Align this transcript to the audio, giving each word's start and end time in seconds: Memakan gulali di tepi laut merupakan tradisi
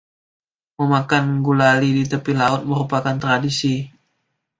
Memakan 0.81 1.25
gulali 1.45 1.89
di 1.97 2.03
tepi 2.11 2.31
laut 2.39 2.61
merupakan 2.69 3.13
tradisi 3.23 3.75